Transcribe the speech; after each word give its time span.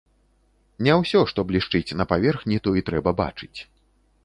Не 0.87 0.95
ўсё, 1.01 1.19
што 1.33 1.39
блішчыць 1.51 1.95
на 2.01 2.07
паверхні, 2.15 2.57
то 2.69 2.75
і 2.81 2.85
трэба 2.91 3.17
бачыць. 3.23 3.55